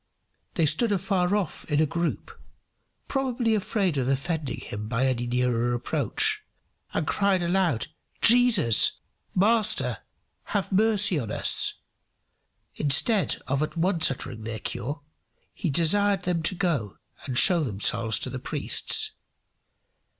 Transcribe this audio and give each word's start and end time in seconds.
They 0.55 0.65
stood 0.65 0.91
afar 0.91 1.35
off 1.35 1.63
in 1.71 1.79
a 1.79 1.85
group, 1.85 2.31
probably 3.07 3.53
afraid 3.53 3.99
of 3.99 4.07
offending 4.07 4.61
him 4.61 4.87
by 4.87 5.05
any 5.05 5.27
nearer 5.27 5.75
approach, 5.75 6.41
and 6.91 7.05
cried 7.05 7.43
aloud, 7.43 7.85
"Jesus, 8.19 8.93
Master, 9.35 9.99
have 10.45 10.71
mercy 10.71 11.19
on 11.19 11.29
us." 11.31 11.75
Instead 12.73 13.43
of 13.45 13.61
at 13.61 13.77
once 13.77 14.09
uttering 14.09 14.43
their 14.43 14.57
cure, 14.57 15.03
he 15.53 15.69
desired 15.69 16.23
them 16.23 16.41
to 16.41 16.55
go 16.55 16.97
and 17.27 17.37
show 17.37 17.63
themselves 17.63 18.17
to 18.17 18.31
the 18.31 18.39
priests. 18.39 19.11